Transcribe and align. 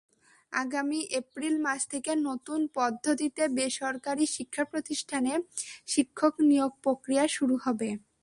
আগামী 0.53 0.99
এপ্রিল 1.19 1.55
মাস 1.61 1.81
থেকে 1.87 2.11
নতুন 2.27 2.59
পদ্ধতিতে 2.75 3.43
বেসরকারি 3.57 4.25
শিক্ষাপ্রতিষ্ঠানে 4.35 5.33
শিক্ষক 5.87 6.33
নিয়োগ-প্রক্রিয়া 6.49 7.25
শুরু 7.35 7.55
হবে। 7.63 7.89